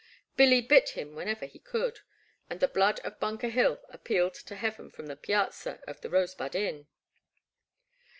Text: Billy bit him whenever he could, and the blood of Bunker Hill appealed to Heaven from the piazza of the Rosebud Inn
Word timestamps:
Billy 0.35 0.61
bit 0.61 0.89
him 0.97 1.13
whenever 1.13 1.45
he 1.45 1.59
could, 1.59 1.99
and 2.49 2.59
the 2.59 2.67
blood 2.67 2.99
of 3.01 3.19
Bunker 3.19 3.49
Hill 3.49 3.79
appealed 3.89 4.33
to 4.33 4.55
Heaven 4.55 4.89
from 4.89 5.05
the 5.05 5.15
piazza 5.15 5.79
of 5.85 6.01
the 6.01 6.09
Rosebud 6.09 6.55
Inn 6.55 6.87